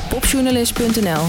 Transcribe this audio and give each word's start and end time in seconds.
Depopjournalist.nl 0.00 1.26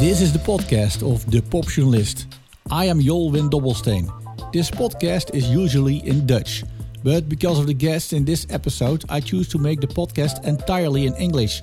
This 0.00 0.22
is 0.22 0.32
the 0.32 0.38
podcast 0.38 1.02
of 1.02 1.30
The 1.30 1.42
Pop 1.42 1.66
Journalist. 1.66 2.26
I 2.70 2.86
am 2.86 3.00
Jolwin 3.00 3.50
Dobbelsteen. 3.50 4.08
This 4.50 4.70
podcast 4.70 5.34
is 5.34 5.50
usually 5.50 5.98
in 6.08 6.26
Dutch, 6.26 6.64
but 7.04 7.28
because 7.28 7.58
of 7.58 7.66
the 7.66 7.74
guests 7.74 8.14
in 8.14 8.24
this 8.24 8.46
episode, 8.48 9.04
I 9.10 9.20
choose 9.20 9.46
to 9.48 9.58
make 9.58 9.80
the 9.80 9.86
podcast 9.86 10.42
entirely 10.44 11.04
in 11.04 11.14
English. 11.16 11.60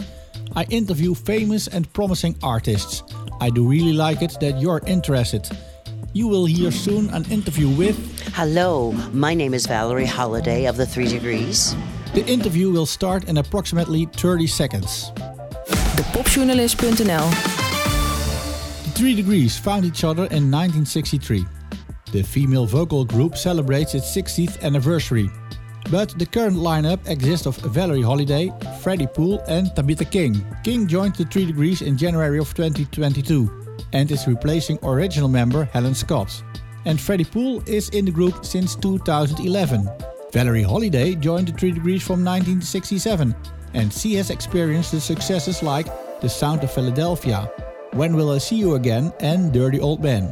I 0.56 0.66
interview 0.66 1.16
famous 1.16 1.68
and 1.68 1.92
promising 1.94 2.36
artists. 2.44 3.02
I 3.42 3.50
do 3.50 3.68
really 3.68 3.94
like 3.94 4.22
it 4.22 4.38
that 4.42 4.62
you're 4.62 4.82
interested. 4.86 5.50
You 6.14 6.28
will 6.28 6.46
hear 6.46 6.70
soon 6.72 7.10
an 7.10 7.26
interview 7.32 7.70
with. 7.70 7.98
Hello, 8.36 8.92
my 9.14 9.34
name 9.34 9.56
is 9.56 9.66
Valerie 9.66 10.06
Holiday 10.06 10.66
of 10.68 10.78
the 10.78 10.86
Three 10.86 11.08
Degrees. 11.08 11.76
The 12.14 12.24
interview 12.28 12.72
will 12.72 12.86
start 12.86 13.28
in 13.28 13.38
approximately 13.38 14.06
30 14.06 14.46
seconds. 14.48 15.12
Depopjournalist.nl 15.96 17.30
The 18.84 18.90
Three 18.92 19.16
Degrees 19.16 19.58
found 19.58 19.86
each 19.86 20.04
other 20.04 20.24
in 20.24 20.52
1963. 20.52 21.46
The 22.12 22.22
female 22.22 22.66
vocal 22.66 23.06
group 23.06 23.38
celebrates 23.38 23.96
its 23.96 24.14
60th 24.14 24.62
anniversary. 24.62 25.30
But 25.90 26.18
the 26.20 26.26
current 26.26 26.58
lineup 26.58 27.08
exists 27.08 27.46
of 27.46 27.56
Valerie 27.58 28.02
Holiday, 28.02 28.52
Freddie 28.82 29.08
Pool, 29.08 29.42
and 29.48 29.74
Tabitha 29.74 30.04
King. 30.04 30.46
King 30.66 30.86
joined 30.86 31.16
the 31.16 31.24
Three 31.24 31.46
Degrees 31.46 31.82
in 31.82 31.98
January 31.98 32.40
of 32.40 32.54
2022 32.54 33.78
and 33.94 34.12
is 34.12 34.28
replacing 34.28 34.78
original 34.84 35.30
member 35.30 35.64
Helen 35.72 35.96
Scott. 35.96 36.44
And 36.84 37.00
Freddie 37.00 37.24
Pool 37.24 37.64
is 37.68 37.88
in 37.90 38.04
the 38.04 38.12
group 38.12 38.46
since 38.46 38.76
2011. 38.76 39.90
Valerie 40.34 40.64
Holiday 40.64 41.16
joined 41.16 41.48
the 41.48 41.54
Three 41.54 41.72
Degrees 41.72 42.04
from 42.04 42.26
1967, 42.26 43.34
and 43.76 43.94
she 43.94 44.16
has 44.16 44.30
experienced 44.30 44.92
the 44.92 45.02
successes 45.02 45.62
like 45.62 45.86
The 46.22 46.30
Sound 46.30 46.64
of 46.64 46.72
Philadelphia, 46.72 47.52
When 47.92 48.16
Will 48.16 48.32
I 48.32 48.40
See 48.40 48.56
You 48.56 48.76
Again, 48.76 49.14
and 49.20 49.52
Dirty 49.52 49.80
Old 49.80 50.02
Man. 50.02 50.32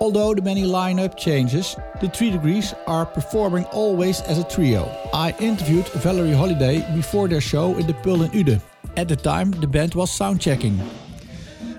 Although 0.00 0.34
the 0.34 0.42
many 0.42 0.62
lineup 0.62 1.18
changes, 1.18 1.76
the 2.00 2.08
Three 2.08 2.30
Degrees 2.30 2.72
are 2.86 3.04
performing 3.04 3.64
always 3.66 4.20
as 4.22 4.38
a 4.38 4.44
trio. 4.44 4.88
I 5.12 5.34
interviewed 5.40 5.88
Valerie 6.06 6.32
Holiday 6.32 6.86
before 6.94 7.28
their 7.28 7.40
show 7.40 7.76
in 7.76 7.86
the 7.86 7.94
Pearl 7.94 8.22
in 8.22 8.32
Ude. 8.32 8.62
At 8.96 9.08
the 9.08 9.16
time, 9.16 9.50
the 9.50 9.66
band 9.66 9.94
was 9.94 10.10
sound 10.10 10.40
checking. 10.40 10.80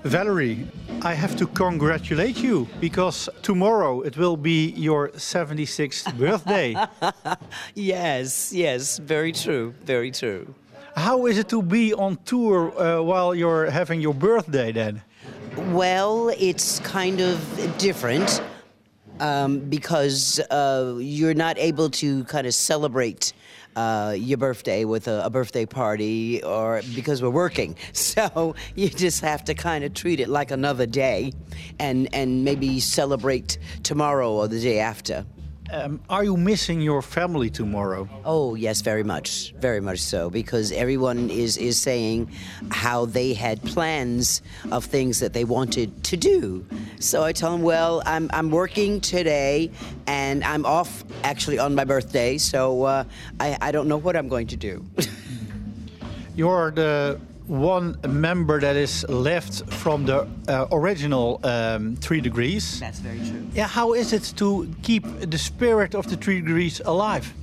Valerie, 0.03 0.67
I 1.01 1.13
have 1.13 1.35
to 1.37 1.47
congratulate 1.47 2.37
you 2.37 2.67
because 2.79 3.29
tomorrow 3.41 4.01
it 4.01 4.17
will 4.17 4.37
be 4.37 4.69
your 4.71 5.09
76th 5.09 6.15
birthday. 6.17 6.75
Yes, 7.75 8.53
yes, 8.53 8.99
very 8.99 9.31
true, 9.31 9.73
very 9.83 10.11
true. 10.11 10.53
How 10.95 11.25
is 11.25 11.37
it 11.37 11.49
to 11.49 11.61
be 11.61 11.93
on 11.93 12.17
tour 12.23 12.71
uh, 12.79 13.01
while 13.01 13.35
you're 13.35 13.69
having 13.69 13.99
your 13.99 14.13
birthday 14.13 14.71
then? 14.71 15.01
Well, 15.57 16.29
it's 16.39 16.79
kind 16.79 17.19
of 17.19 17.37
different 17.77 18.41
um, 19.19 19.59
because 19.59 20.39
uh, 20.39 20.95
you're 20.97 21.33
not 21.33 21.57
able 21.57 21.89
to 21.89 22.23
kind 22.25 22.47
of 22.47 22.53
celebrate 22.53 23.33
uh, 23.75 24.15
your 24.17 24.37
birthday 24.37 24.85
with 24.85 25.09
a, 25.09 25.25
a 25.25 25.29
birthday 25.29 25.65
party 25.65 26.41
or 26.43 26.81
because 26.95 27.21
we're 27.21 27.29
working. 27.29 27.75
So 27.93 28.55
you 28.75 28.87
just 28.87 29.19
have 29.19 29.43
to 29.45 29.53
kind 29.53 29.83
of 29.83 29.93
treat 29.93 30.21
it 30.21 30.29
like 30.29 30.51
another 30.51 30.85
day 30.85 31.33
and, 31.77 32.07
and 32.13 32.45
maybe 32.45 32.79
celebrate 32.79 33.57
tomorrow 33.83 34.31
or 34.31 34.47
the 34.47 34.61
day 34.61 34.79
after. 34.79 35.25
Um, 35.71 35.99
are 36.09 36.23
you 36.23 36.37
missing 36.37 36.79
your 36.79 37.01
family 37.01 37.49
tomorrow? 37.49 38.07
Oh 38.23 38.53
yes, 38.53 38.81
very 38.81 39.03
much, 39.03 39.53
very 39.59 39.81
much 39.81 39.99
so. 39.99 40.29
Because 40.29 40.71
everyone 40.71 41.29
is 41.29 41.57
is 41.57 41.79
saying 41.79 42.31
how 42.69 43.05
they 43.05 43.33
had 43.33 43.61
plans 43.63 44.43
of 44.71 44.85
things 44.85 45.19
that 45.19 45.33
they 45.33 45.43
wanted 45.43 46.03
to 46.05 46.17
do. 46.17 46.65
So 46.99 47.23
I 47.23 47.31
tell 47.31 47.51
them, 47.51 47.63
well, 47.63 48.03
I'm 48.05 48.29
I'm 48.31 48.51
working 48.51 49.01
today, 49.01 49.71
and 50.05 50.43
I'm 50.43 50.65
off 50.65 51.03
actually 51.23 51.57
on 51.57 51.73
my 51.73 51.83
birthday. 51.83 52.37
So 52.37 52.83
uh, 52.83 53.03
I 53.39 53.57
I 53.59 53.71
don't 53.71 53.87
know 53.87 53.97
what 53.97 54.15
I'm 54.15 54.27
going 54.27 54.47
to 54.47 54.57
do. 54.57 54.85
You're 56.35 56.71
the 56.71 57.19
one 57.47 57.97
member 58.07 58.59
that 58.59 58.75
is 58.75 59.07
left 59.07 59.69
from 59.71 60.05
the 60.05 60.27
uh, 60.47 60.67
original 60.71 61.39
um, 61.43 61.95
Three 61.97 62.21
Degrees. 62.21 62.79
That's 62.79 62.99
very 62.99 63.19
true. 63.19 63.47
Yeah, 63.53 63.67
how 63.67 63.93
is 63.93 64.13
it 64.13 64.33
to 64.37 64.73
keep 64.81 65.05
the 65.19 65.37
spirit 65.37 65.95
of 65.95 66.07
the 66.07 66.17
Three 66.17 66.41
Degrees 66.41 66.81
alive? 66.85 67.33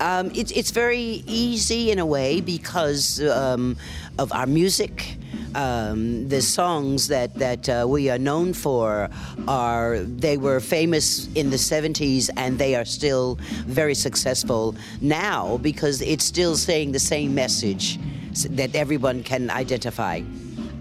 Um, 0.00 0.30
it's 0.34 0.50
it's 0.52 0.70
very 0.70 1.22
easy 1.26 1.90
in 1.90 1.98
a 1.98 2.06
way 2.06 2.40
because 2.40 3.20
um, 3.22 3.76
of 4.18 4.32
our 4.32 4.46
music. 4.46 5.16
Um, 5.52 6.28
the 6.28 6.42
songs 6.42 7.08
that 7.08 7.34
that 7.34 7.68
uh, 7.68 7.84
we 7.88 8.08
are 8.08 8.18
known 8.18 8.52
for 8.52 9.10
are 9.48 9.98
they 9.98 10.36
were 10.36 10.60
famous 10.60 11.26
in 11.34 11.50
the 11.50 11.56
70s 11.56 12.30
and 12.36 12.56
they 12.56 12.76
are 12.76 12.84
still 12.84 13.36
very 13.66 13.96
successful 13.96 14.76
now 15.00 15.56
because 15.56 16.02
it's 16.02 16.24
still 16.24 16.54
saying 16.54 16.92
the 16.92 17.00
same 17.00 17.34
message 17.34 17.98
s- 18.44 18.50
that 18.56 18.74
everyone 18.74 19.22
can 19.22 19.50
identify. 19.50 20.20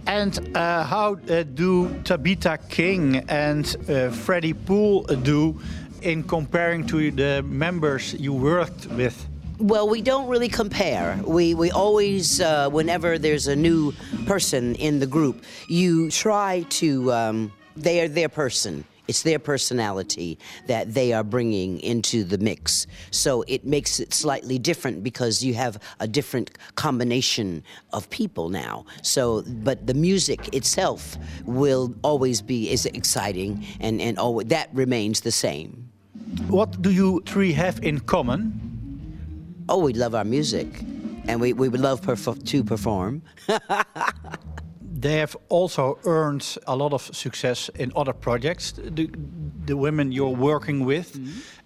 And 0.07 0.39
uh, 0.55 0.83
how 0.83 1.17
uh, 1.29 1.43
do 1.43 1.89
Tabitha 2.03 2.57
King 2.69 3.17
and 3.29 3.65
uh, 3.87 4.09
Freddie 4.09 4.53
Pool 4.53 5.03
do 5.03 5.59
in 6.01 6.23
comparing 6.23 6.87
to 6.87 7.11
the 7.11 7.43
members 7.43 8.13
you 8.13 8.33
worked 8.33 8.87
with? 8.97 9.15
Well, 9.59 9.89
we 9.89 10.01
don't 10.01 10.29
really 10.29 10.47
compare. 10.49 11.19
We 11.25 11.53
we 11.53 11.69
always, 11.71 12.39
uh, 12.39 12.69
whenever 12.71 13.19
there's 13.19 13.47
a 13.47 13.55
new 13.55 13.91
person 14.25 14.75
in 14.75 14.99
the 14.99 15.07
group, 15.07 15.43
you 15.67 16.09
try 16.09 16.65
to. 16.79 17.11
Um, 17.13 17.51
they 17.75 18.01
are 18.01 18.09
their 18.09 18.29
person. 18.29 18.83
It's 19.09 19.23
their 19.23 19.39
personality 19.39 20.37
that 20.67 20.93
they 20.93 21.13
are 21.13 21.23
bringing 21.23 21.79
into 21.79 22.23
the 22.23 22.37
mix. 22.37 22.85
So 23.09 23.43
it 23.47 23.65
makes 23.65 23.99
it 23.99 24.13
slightly 24.13 24.59
different 24.59 25.03
because 25.03 25.43
you 25.43 25.55
have 25.55 25.81
a 25.99 26.07
different 26.07 26.51
combination 26.75 27.63
of 27.91 28.07
people 28.11 28.49
now. 28.49 28.85
So, 29.01 29.41
but 29.63 29.87
the 29.87 29.95
music 29.95 30.53
itself 30.53 31.17
will 31.45 31.95
always 32.03 32.39
be 32.43 32.69
is 32.69 32.85
exciting, 32.85 33.65
and 33.79 33.99
and 33.99 34.19
always, 34.19 34.45
that 34.49 34.69
remains 34.73 35.21
the 35.21 35.31
same. 35.31 35.89
What 36.47 36.79
do 36.79 36.91
you 36.91 37.23
three 37.25 37.53
have 37.53 37.83
in 37.83 38.01
common? 38.01 38.39
Oh, 39.69 39.79
we 39.79 39.93
love 39.93 40.13
our 40.13 40.23
music, 40.25 40.67
and 41.27 41.41
we, 41.41 41.53
we 41.53 41.67
would 41.67 41.81
love 41.81 42.01
perf- 42.01 42.45
to 42.45 42.63
perform. 42.63 43.23
They 44.99 45.17
have 45.19 45.37
also 45.47 45.97
earned 46.03 46.57
a 46.67 46.75
lot 46.75 46.91
of 46.91 47.15
success 47.15 47.69
in 47.75 47.93
other 47.95 48.11
projects. 48.11 48.73
The, 48.73 49.09
the 49.65 49.77
women 49.77 50.11
you're 50.11 50.35
working 50.35 50.83
with. 50.83 51.17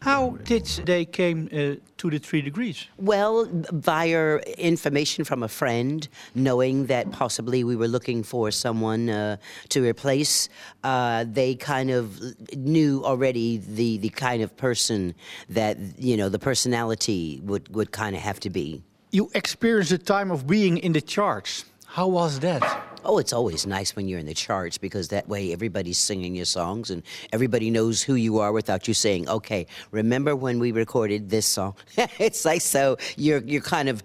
How 0.01 0.37
did 0.43 0.65
they 0.85 1.05
came 1.05 1.49
uh, 1.51 1.81
to 1.97 2.09
the 2.11 2.19
Three 2.19 2.41
Degrees? 2.41 2.87
Well, 2.97 3.47
via 3.71 4.37
information 4.57 5.23
from 5.23 5.41
a 5.41 5.47
friend, 5.47 6.07
knowing 6.35 6.87
that 6.87 7.11
possibly 7.11 7.63
we 7.63 7.75
were 7.75 7.87
looking 7.87 8.21
for 8.21 8.51
someone 8.51 9.09
uh, 9.09 9.37
to 9.69 9.83
replace, 9.83 10.47
uh, 10.83 11.25
they 11.27 11.55
kind 11.55 11.89
of 11.89 12.21
knew 12.55 13.03
already 13.03 13.57
the, 13.57 13.97
the 13.97 14.09
kind 14.09 14.43
of 14.43 14.55
person 14.57 15.15
that, 15.49 15.77
you 15.97 16.17
know, 16.17 16.29
the 16.29 16.39
personality 16.39 17.41
would, 17.43 17.73
would 17.73 17.91
kind 17.91 18.15
of 18.15 18.21
have 18.21 18.39
to 18.41 18.49
be. 18.51 18.83
You 19.11 19.31
experienced 19.33 19.91
the 19.91 19.97
time 19.97 20.29
of 20.29 20.45
being 20.45 20.77
in 20.77 20.93
the 20.93 21.01
charts. 21.01 21.65
How 21.85 22.07
was 22.07 22.39
that? 22.41 22.82
Oh, 23.05 23.17
it's 23.17 23.33
always 23.33 23.65
nice 23.67 23.95
when 23.95 24.07
you're 24.07 24.19
in 24.19 24.25
the 24.25 24.33
charts 24.33 24.77
because 24.77 25.09
that 25.09 25.27
way 25.27 25.51
everybody's 25.51 25.97
singing 25.97 26.35
your 26.35 26.45
songs 26.45 26.89
and 26.89 27.03
everybody 27.33 27.69
knows 27.69 28.01
who 28.01 28.15
you 28.15 28.39
are 28.39 28.53
without 28.53 28.87
you 28.87 28.93
saying, 28.93 29.27
"Okay, 29.27 29.67
remember 29.91 30.35
when 30.35 30.57
we 30.57 30.71
recorded 30.71 31.29
this 31.29 31.45
song?" 31.45 31.75
it's 32.19 32.45
like 32.45 32.61
so 32.61 32.97
you're 33.17 33.43
you're 33.43 33.61
kind 33.61 33.89
of. 33.89 34.03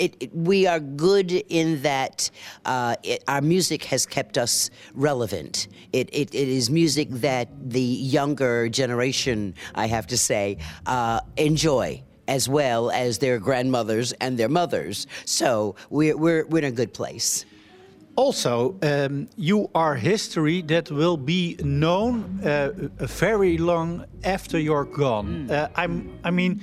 It, 0.00 0.16
it, 0.18 0.34
we 0.34 0.66
are 0.66 0.80
good 0.80 1.30
in 1.30 1.82
that 1.82 2.30
uh, 2.64 2.96
it, 3.04 3.22
our 3.28 3.40
music 3.40 3.84
has 3.84 4.06
kept 4.06 4.36
us 4.36 4.70
relevant. 4.92 5.68
It, 5.92 6.08
it, 6.12 6.34
it 6.34 6.48
is 6.48 6.68
music 6.68 7.08
that 7.10 7.48
the 7.70 7.80
younger 7.80 8.68
generation, 8.68 9.54
I 9.76 9.86
have 9.86 10.08
to 10.08 10.18
say, 10.18 10.58
uh, 10.86 11.20
enjoy 11.36 12.02
as 12.26 12.48
well 12.48 12.90
as 12.90 13.18
their 13.18 13.38
grandmothers 13.38 14.10
and 14.14 14.36
their 14.36 14.48
mothers. 14.48 15.06
So 15.24 15.76
we're, 15.90 16.16
we're, 16.16 16.44
we're 16.46 16.58
in 16.58 16.64
a 16.64 16.72
good 16.72 16.92
place. 16.92 17.44
Also, 18.18 18.74
um, 18.82 19.28
you 19.36 19.70
are 19.76 19.94
history 19.94 20.60
that 20.62 20.90
will 20.90 21.16
be 21.16 21.56
known 21.62 22.40
uh, 22.42 22.72
very 22.98 23.56
long 23.58 24.06
after 24.24 24.58
you're 24.58 24.86
gone. 24.86 25.48
Uh, 25.48 25.68
I'm, 25.76 26.18
I 26.24 26.32
mean, 26.32 26.60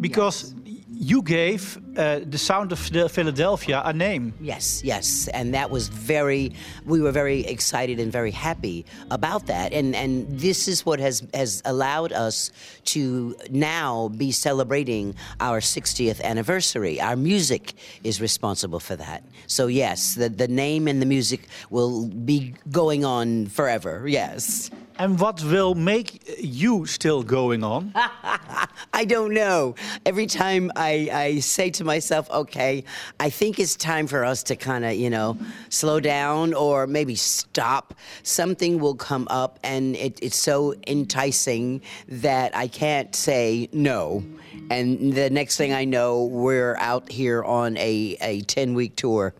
because 0.00 0.54
you 0.98 1.22
gave 1.22 1.78
uh, 1.98 2.20
the 2.24 2.38
sound 2.38 2.72
of 2.72 2.78
Philadelphia 2.78 3.82
a 3.84 3.92
name. 3.92 4.32
Yes, 4.40 4.82
yes, 4.82 5.28
and 5.28 5.54
that 5.54 5.70
was 5.70 5.88
very. 5.88 6.52
We 6.84 7.00
were 7.00 7.12
very 7.12 7.40
excited 7.46 8.00
and 8.00 8.10
very 8.10 8.30
happy 8.30 8.86
about 9.10 9.46
that, 9.46 9.72
and 9.72 9.94
and 9.94 10.26
this 10.38 10.68
is 10.68 10.86
what 10.86 10.98
has 11.00 11.22
has 11.34 11.62
allowed 11.64 12.12
us 12.12 12.50
to 12.84 13.36
now 13.50 14.08
be 14.08 14.32
celebrating 14.32 15.14
our 15.40 15.60
60th 15.60 16.22
anniversary. 16.22 17.00
Our 17.00 17.16
music 17.16 17.74
is 18.02 18.20
responsible 18.20 18.80
for 18.80 18.96
that. 18.96 19.22
So 19.46 19.66
yes, 19.66 20.14
the 20.14 20.28
the 20.30 20.48
name 20.48 20.88
and 20.88 21.02
the 21.02 21.06
music 21.06 21.48
will 21.70 22.06
be 22.08 22.54
going 22.70 23.04
on 23.04 23.46
forever. 23.46 24.04
Yes. 24.08 24.70
And 24.98 25.20
what 25.20 25.44
will 25.44 25.74
make 25.74 26.38
you 26.38 26.86
still 26.86 27.22
going 27.22 27.62
on? 27.62 27.92
I 28.94 29.04
don't 29.04 29.34
know. 29.34 29.74
Every 30.06 30.26
time 30.26 30.72
I, 30.74 31.10
I 31.12 31.38
say 31.40 31.68
to 31.72 31.84
myself, 31.84 32.30
okay, 32.30 32.82
I 33.20 33.28
think 33.28 33.58
it's 33.58 33.76
time 33.76 34.06
for 34.06 34.24
us 34.24 34.42
to 34.44 34.56
kind 34.56 34.86
of, 34.86 34.94
you 34.94 35.10
know, 35.10 35.36
slow 35.68 36.00
down 36.00 36.54
or 36.54 36.86
maybe 36.86 37.14
stop, 37.14 37.92
something 38.22 38.78
will 38.78 38.94
come 38.94 39.28
up 39.28 39.58
and 39.62 39.96
it, 39.96 40.18
it's 40.22 40.40
so 40.40 40.74
enticing 40.86 41.82
that 42.08 42.56
I 42.56 42.66
can't 42.66 43.14
say 43.14 43.68
no. 43.74 44.24
And 44.70 45.12
the 45.12 45.28
next 45.28 45.58
thing 45.58 45.74
I 45.74 45.84
know, 45.84 46.24
we're 46.24 46.76
out 46.76 47.12
here 47.12 47.44
on 47.44 47.76
a, 47.76 48.16
a 48.22 48.40
10 48.42 48.72
week 48.72 48.96
tour. 48.96 49.34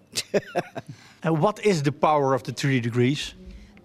and 1.22 1.40
what 1.40 1.64
is 1.64 1.82
the 1.82 1.92
power 1.92 2.34
of 2.34 2.42
the 2.42 2.52
three 2.52 2.80
degrees? 2.80 3.32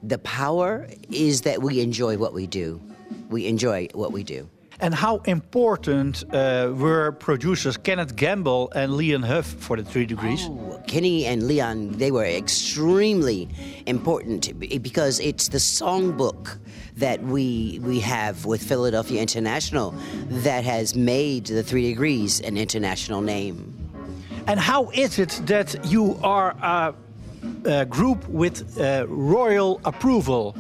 The 0.04 0.18
power 0.20 0.88
is 1.12 1.42
that 1.42 1.62
we 1.62 1.80
enjoy 1.82 2.18
what 2.18 2.34
we 2.34 2.48
do. 2.48 2.82
We 3.30 3.48
enjoy 3.48 3.88
what 3.94 4.12
we 4.12 4.24
do. 4.24 4.50
And 4.82 4.96
how 4.96 5.18
important 5.26 6.24
uh, 6.34 6.74
were 6.76 7.12
producers 7.12 7.78
Kenneth 7.78 8.16
Gamble 8.16 8.72
and 8.74 8.96
Leon 8.96 9.22
Huff 9.22 9.46
for 9.46 9.78
the 9.78 9.84
Three 9.84 10.08
Degrees? 10.08 10.48
Oh, 10.50 10.82
Kenny 10.88 11.26
and 11.26 11.48
Leon, 11.48 11.92
they 12.00 12.10
were 12.10 12.26
extremely 12.26 13.48
important 13.86 14.60
because 14.82 15.20
it's 15.20 15.50
the 15.50 15.60
songbook 15.60 16.58
that 16.96 17.22
we 17.22 17.80
we 17.84 18.00
have 18.00 18.46
with 18.46 18.64
Philadelphia 18.64 19.22
International 19.22 19.94
that 20.30 20.64
has 20.64 20.96
made 20.96 21.46
the 21.46 21.62
Three 21.62 21.84
Degrees 21.84 22.42
an 22.42 22.58
international 22.58 23.22
name. 23.22 23.78
And 24.48 24.60
how 24.60 24.90
is 24.90 25.20
it 25.20 25.42
that 25.46 25.76
you 25.86 26.18
are? 26.24 26.56
Uh, 26.60 26.94
group 27.86 28.28
with 28.28 28.80
uh, 28.80 29.06
royal 29.08 29.80
approval. 29.86 30.56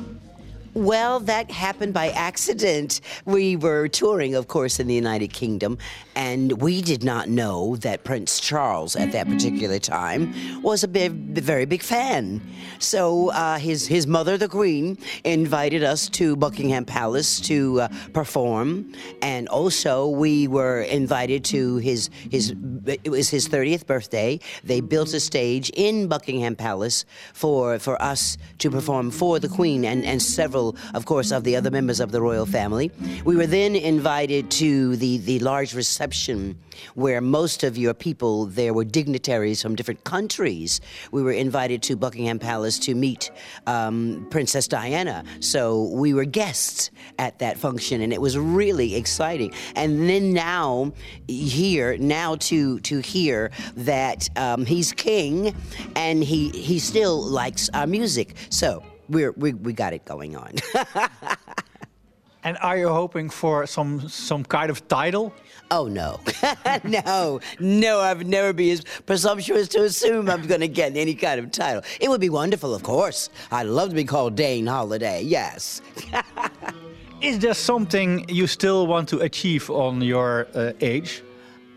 Well, 0.73 1.19
that 1.21 1.51
happened 1.51 1.93
by 1.93 2.11
accident. 2.11 3.01
We 3.25 3.57
were 3.57 3.89
touring, 3.89 4.35
of 4.35 4.47
course, 4.47 4.79
in 4.79 4.87
the 4.87 4.93
United 4.93 5.33
Kingdom, 5.33 5.77
and 6.15 6.61
we 6.61 6.81
did 6.81 7.03
not 7.03 7.27
know 7.27 7.75
that 7.77 8.05
Prince 8.05 8.39
Charles 8.39 8.95
at 8.95 9.11
that 9.11 9.27
particular 9.27 9.79
time 9.79 10.33
was 10.61 10.85
a 10.85 10.87
very 10.87 11.65
big 11.65 11.83
fan. 11.83 12.41
So 12.79 13.31
uh, 13.31 13.59
his 13.59 13.85
his 13.85 14.07
mother, 14.07 14.37
the 14.37 14.47
Queen, 14.47 14.97
invited 15.25 15.83
us 15.83 16.07
to 16.11 16.37
Buckingham 16.37 16.85
Palace 16.85 17.41
to 17.41 17.81
uh, 17.81 17.87
perform, 18.13 18.93
and 19.21 19.49
also 19.49 20.07
we 20.07 20.47
were 20.47 20.83
invited 20.83 21.43
to 21.45 21.77
his 21.77 22.09
his 22.29 22.55
it 22.85 23.09
was 23.09 23.29
his 23.29 23.49
30th 23.49 23.85
birthday. 23.87 24.39
They 24.63 24.79
built 24.79 25.13
a 25.13 25.19
stage 25.19 25.69
in 25.71 26.07
Buckingham 26.07 26.55
Palace 26.55 27.03
for 27.33 27.77
for 27.77 28.01
us 28.01 28.37
to 28.59 28.71
perform 28.71 29.11
for 29.11 29.37
the 29.37 29.49
Queen 29.49 29.83
and 29.83 30.05
and 30.05 30.21
several 30.21 30.60
of 30.93 31.05
course, 31.05 31.31
of 31.31 31.43
the 31.43 31.55
other 31.55 31.71
members 31.71 31.99
of 31.99 32.11
the 32.11 32.21
royal 32.21 32.45
family. 32.45 32.91
We 33.25 33.35
were 33.35 33.47
then 33.47 33.75
invited 33.75 34.49
to 34.51 34.95
the, 34.95 35.17
the 35.17 35.39
large 35.39 35.73
reception 35.73 36.57
where 36.95 37.21
most 37.21 37.63
of 37.63 37.77
your 37.77 37.93
people 37.93 38.45
there 38.45 38.73
were 38.73 38.83
dignitaries 38.83 39.61
from 39.61 39.75
different 39.75 40.03
countries. 40.03 40.81
We 41.11 41.21
were 41.23 41.31
invited 41.31 41.81
to 41.83 41.95
Buckingham 41.95 42.39
Palace 42.39 42.79
to 42.79 42.95
meet 42.95 43.31
um, 43.67 44.27
Princess 44.29 44.67
Diana. 44.67 45.23
So 45.39 45.83
we 46.03 46.13
were 46.13 46.25
guests 46.25 46.91
at 47.19 47.39
that 47.39 47.57
function, 47.57 48.01
and 48.01 48.13
it 48.13 48.21
was 48.21 48.37
really 48.37 48.95
exciting. 48.95 49.53
And 49.75 50.09
then 50.09 50.33
now, 50.33 50.93
here, 51.27 51.97
now 51.97 52.35
to 52.35 52.79
to 52.81 52.99
hear 52.99 53.51
that 53.75 54.29
um, 54.35 54.65
he's 54.65 54.91
king, 54.93 55.53
and 55.95 56.23
he 56.23 56.49
he 56.49 56.79
still 56.79 57.21
likes 57.21 57.69
our 57.73 57.87
music. 57.87 58.35
So 58.49 58.83
we're, 59.11 59.31
we 59.33 59.53
we 59.53 59.73
got 59.73 59.93
it 59.93 60.05
going 60.05 60.35
on. 60.35 60.53
and 62.43 62.57
are 62.61 62.77
you 62.77 62.89
hoping 62.89 63.29
for 63.29 63.67
some 63.67 64.07
some 64.09 64.43
kind 64.43 64.69
of 64.69 64.87
title? 64.87 65.33
Oh 65.69 65.87
no, 65.87 66.19
no, 66.83 67.39
no! 67.59 67.99
I've 67.99 68.25
never 68.25 68.53
been 68.53 68.73
as 68.73 68.83
presumptuous 69.05 69.67
to 69.69 69.83
assume 69.83 70.29
I'm 70.29 70.47
going 70.47 70.61
to 70.61 70.67
get 70.67 70.97
any 70.97 71.15
kind 71.15 71.39
of 71.39 71.51
title. 71.51 71.83
It 71.99 72.09
would 72.09 72.21
be 72.21 72.29
wonderful, 72.29 72.73
of 72.73 72.83
course. 72.83 73.29
I'd 73.51 73.67
love 73.67 73.89
to 73.89 73.95
be 73.95 74.03
called 74.05 74.35
Dame 74.35 74.67
Holiday. 74.67 75.21
Yes. 75.21 75.81
Is 77.21 77.37
there 77.37 77.53
something 77.53 78.25
you 78.29 78.47
still 78.47 78.87
want 78.87 79.07
to 79.09 79.19
achieve 79.19 79.69
on 79.69 80.01
your 80.01 80.47
uh, 80.55 80.73
age? 80.81 81.21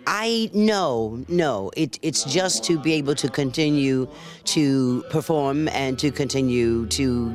I 0.06 0.51
no, 0.53 1.25
no. 1.29 1.71
It, 1.77 1.99
it's 2.03 2.25
just 2.25 2.65
to 2.65 2.79
be 2.79 2.93
able 2.95 3.15
to 3.17 3.29
continue 3.29 4.09
to 4.45 5.03
perform 5.11 5.69
and 5.69 5.99
to 5.99 6.11
continue 6.11 6.87
to 6.87 7.33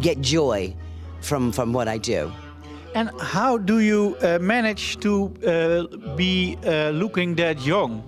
get 0.00 0.20
joy 0.20 0.74
from 1.20 1.52
from 1.52 1.72
what 1.72 1.88
I 1.88 1.98
do. 1.98 2.32
And 2.94 3.10
how 3.20 3.56
do 3.56 3.78
you 3.78 4.16
uh, 4.20 4.38
manage 4.40 4.98
to 5.00 5.32
uh, 5.46 6.16
be 6.16 6.58
uh, 6.66 6.90
looking 6.90 7.36
that 7.36 7.60
young? 7.60 8.02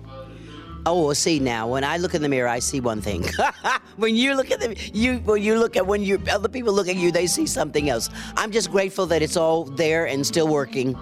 Oh, 0.85 1.05
well, 1.05 1.15
see 1.15 1.39
now. 1.39 1.69
When 1.69 1.85
I 1.85 1.95
look 1.95 2.13
in 2.13 2.21
the 2.21 2.27
mirror, 2.27 2.49
I 2.49 2.59
see 2.59 2.81
one 2.81 2.99
thing. 2.99 3.23
when 3.95 4.17
you 4.17 4.35
look 4.35 4.51
at 4.51 4.59
the 4.59 4.75
you 4.93 5.19
when 5.19 5.41
you 5.41 5.57
look 5.57 5.77
at 5.77 5.87
when 5.87 6.03
you 6.03 6.21
other 6.29 6.49
people 6.49 6.73
look 6.73 6.89
at 6.89 6.97
you, 6.97 7.11
they 7.11 7.27
see 7.27 7.47
something 7.47 7.89
else. 7.89 8.09
I'm 8.35 8.51
just 8.51 8.69
grateful 8.69 9.05
that 9.07 9.21
it's 9.21 9.37
all 9.37 9.63
there 9.63 10.05
and 10.07 10.27
still 10.27 10.49
working 10.49 10.95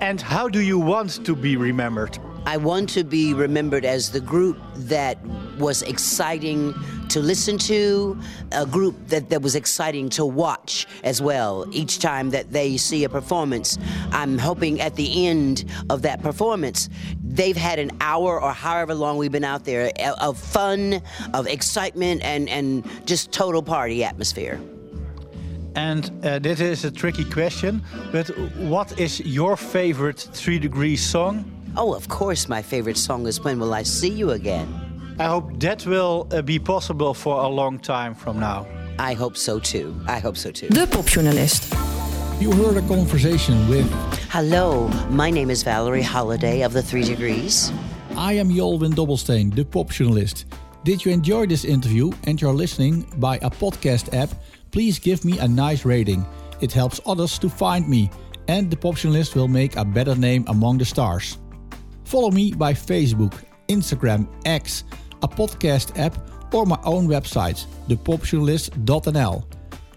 and 0.00 0.20
how 0.20 0.48
do 0.48 0.60
you 0.60 0.78
want 0.78 1.24
to 1.24 1.34
be 1.34 1.56
remembered? 1.56 2.18
I 2.46 2.58
want 2.58 2.88
to 2.90 3.02
be 3.02 3.34
remembered 3.34 3.84
as 3.84 4.12
the 4.12 4.20
group 4.20 4.56
that 4.76 5.18
was 5.58 5.82
exciting 5.82 6.74
to 7.08 7.20
listen 7.20 7.58
to, 7.58 8.16
a 8.52 8.64
group 8.64 8.94
that, 9.08 9.30
that 9.30 9.42
was 9.42 9.56
exciting 9.56 10.08
to 10.10 10.24
watch 10.24 10.86
as 11.02 11.20
well. 11.20 11.66
Each 11.72 11.98
time 11.98 12.30
that 12.30 12.52
they 12.52 12.76
see 12.76 13.02
a 13.02 13.08
performance, 13.08 13.78
I'm 14.12 14.38
hoping 14.38 14.80
at 14.80 14.94
the 14.94 15.26
end 15.26 15.64
of 15.90 16.02
that 16.02 16.22
performance, 16.22 16.88
they've 17.24 17.56
had 17.56 17.80
an 17.80 17.90
hour 18.00 18.40
or 18.40 18.52
however 18.52 18.94
long 18.94 19.18
we've 19.18 19.32
been 19.32 19.44
out 19.44 19.64
there 19.64 19.90
of 20.20 20.38
fun, 20.38 21.02
of 21.34 21.48
excitement, 21.48 22.22
and, 22.22 22.48
and 22.48 22.88
just 23.06 23.32
total 23.32 23.62
party 23.62 24.04
atmosphere. 24.04 24.60
And 25.76 26.10
uh, 26.24 26.38
this 26.38 26.60
is 26.60 26.84
a 26.86 26.90
tricky 26.90 27.24
question, 27.24 27.82
but 28.10 28.28
what 28.56 28.98
is 28.98 29.20
your 29.20 29.56
favorite 29.58 30.18
Three 30.32 30.58
Degrees 30.58 31.04
song? 31.04 31.44
Oh, 31.76 31.94
of 31.94 32.08
course, 32.08 32.48
my 32.48 32.62
favorite 32.62 32.96
song 32.96 33.26
is 33.26 33.42
When 33.42 33.60
Will 33.60 33.74
I 33.74 33.82
See 33.82 34.08
You 34.08 34.30
Again? 34.30 34.66
I 35.18 35.26
hope 35.26 35.60
that 35.60 35.86
will 35.86 36.28
uh, 36.30 36.40
be 36.40 36.58
possible 36.58 37.12
for 37.12 37.42
a 37.42 37.48
long 37.48 37.78
time 37.78 38.14
from 38.14 38.40
now. 38.40 38.66
I 38.98 39.12
hope 39.12 39.36
so 39.36 39.58
too. 39.60 39.94
I 40.06 40.18
hope 40.18 40.38
so 40.38 40.50
too. 40.50 40.68
De 40.68 40.86
popjournalist. 40.86 41.74
You 42.40 42.52
heard 42.52 42.78
a 42.78 42.88
conversation 42.88 43.68
with. 43.68 43.90
Hello, 44.30 44.88
my 45.10 45.30
name 45.30 45.50
is 45.50 45.62
Valerie 45.62 46.02
Holiday 46.02 46.62
of 46.62 46.72
the 46.72 46.82
Three 46.82 47.02
Degrees. 47.02 47.70
I 48.16 48.32
am 48.34 48.48
Jolwin 48.48 48.94
Dobbelsteen, 48.94 49.54
the 49.54 49.64
popjournalist. 49.64 50.46
Did 50.86 51.04
you 51.04 51.10
enjoy 51.10 51.46
this 51.46 51.64
interview 51.64 52.12
and 52.24 52.40
you're 52.40 52.54
listening 52.54 53.12
by 53.18 53.36
a 53.42 53.50
podcast 53.50 54.14
app? 54.14 54.30
please 54.76 54.98
give 54.98 55.24
me 55.24 55.38
a 55.38 55.48
nice 55.48 55.86
rating. 55.86 56.26
It 56.60 56.70
helps 56.70 57.00
others 57.06 57.38
to 57.38 57.48
find 57.48 57.88
me, 57.88 58.10
and 58.46 58.70
the 58.70 58.76
Popjournalist 58.76 59.34
will 59.34 59.48
make 59.48 59.74
a 59.74 59.86
better 59.86 60.14
name 60.14 60.44
among 60.48 60.76
the 60.76 60.84
stars. 60.84 61.38
Follow 62.04 62.30
me 62.30 62.52
by 62.52 62.74
Facebook, 62.74 63.32
Instagram, 63.68 64.28
X, 64.44 64.84
a 65.22 65.28
podcast 65.28 65.98
app, 65.98 66.14
or 66.52 66.66
my 66.66 66.78
own 66.84 67.08
website, 67.08 67.64
thepopjournalist.nl. 67.88 69.44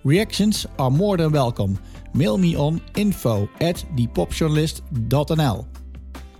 Reactions 0.05 0.65
are 0.79 0.89
more 0.89 1.17
than 1.17 1.33
welcome. 1.33 1.77
Mail 2.13 2.37
me 2.37 2.55
on 2.55 2.81
info 2.95 3.49
at 3.59 3.83
thepopjournalist.nl. 3.97 5.67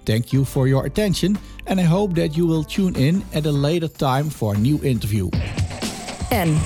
Thank 0.10 0.32
you 0.32 0.44
for 0.44 0.68
your 0.68 0.86
attention, 0.86 1.38
and 1.66 1.80
I 1.80 1.84
hope 1.84 2.16
that 2.16 2.36
you 2.36 2.48
will 2.48 2.64
tune 2.64 2.96
in 2.96 3.24
at 3.34 3.46
a 3.46 3.52
later 3.52 3.92
time 3.92 4.30
for 4.32 4.56
a 4.56 4.58
new 4.58 4.80
interview. 4.82 5.30
En 6.30 6.58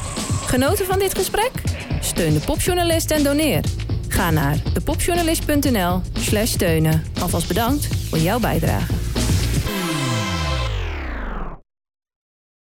Genoten 0.45 0.85
van 0.85 0.99
dit 0.99 1.15
gesprek? 1.15 1.51
Steun 1.99 2.33
de 2.33 2.39
popjournalist 2.39 3.11
en 3.11 3.23
doneer. 3.23 3.63
Ga 4.07 4.31
naar 4.31 4.57
depopjournalist.nl 4.73 6.01
slash 6.13 6.51
steunen. 6.51 7.03
Alvast 7.21 7.47
bedankt 7.47 7.87
voor 8.09 8.17
jouw 8.17 8.39
bijdrage. 8.39 9.02